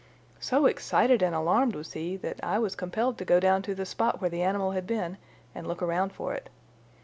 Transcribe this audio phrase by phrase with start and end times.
[0.39, 3.85] So excited and alarmed was he that I was compelled to go down to the
[3.85, 5.17] spot where the animal had been
[5.53, 6.49] and look around for it.